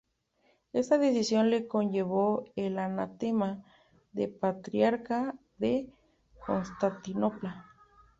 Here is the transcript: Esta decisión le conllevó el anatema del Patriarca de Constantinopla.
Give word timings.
Esta 0.73 0.97
decisión 0.97 1.51
le 1.51 1.67
conllevó 1.67 2.45
el 2.55 2.79
anatema 2.79 3.63
del 4.13 4.31
Patriarca 4.31 5.35
de 5.59 5.93
Constantinopla. 6.43 7.67